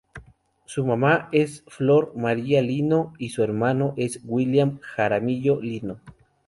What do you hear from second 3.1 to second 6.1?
y su hermano es William Jaramillo Lino.